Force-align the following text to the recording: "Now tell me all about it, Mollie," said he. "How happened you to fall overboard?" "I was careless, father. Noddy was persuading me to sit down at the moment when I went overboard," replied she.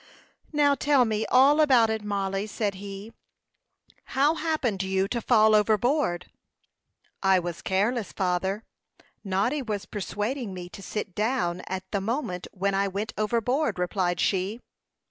"Now 0.51 0.73
tell 0.73 1.05
me 1.05 1.27
all 1.27 1.61
about 1.61 1.91
it, 1.91 2.03
Mollie," 2.03 2.47
said 2.47 2.73
he. 2.73 3.13
"How 4.17 4.33
happened 4.33 4.81
you 4.81 5.07
to 5.07 5.21
fall 5.21 5.53
overboard?" 5.53 6.25
"I 7.21 7.37
was 7.37 7.61
careless, 7.61 8.11
father. 8.11 8.63
Noddy 9.23 9.61
was 9.61 9.85
persuading 9.85 10.55
me 10.55 10.69
to 10.69 10.81
sit 10.81 11.13
down 11.13 11.61
at 11.67 11.83
the 11.91 12.01
moment 12.01 12.47
when 12.51 12.73
I 12.73 12.87
went 12.87 13.13
overboard," 13.15 13.77
replied 13.77 14.19
she. 14.19 14.59